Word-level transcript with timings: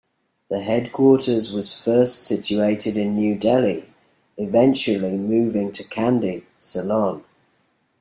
The 0.49 0.61
headquarters 0.61 1.53
was 1.53 1.79
first 1.79 2.23
situated 2.23 2.97
in 2.97 3.13
New 3.13 3.35
Delhi, 3.35 3.85
eventually 4.35 5.15
moving 5.15 5.71
to 5.73 5.83
Kandy, 5.83 6.43
Ceylon. 6.57 7.23